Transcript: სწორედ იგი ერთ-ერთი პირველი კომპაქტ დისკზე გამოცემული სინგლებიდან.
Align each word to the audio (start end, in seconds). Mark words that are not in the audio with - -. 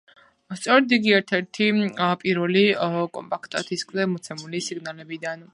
სწორედ 0.59 0.95
იგი 0.97 1.13
ერთ-ერთი 1.17 1.67
პირველი 2.23 2.65
კომპაქტ 3.19 3.61
დისკზე 3.71 4.03
გამოცემული 4.03 4.67
სინგლებიდან. 4.71 5.49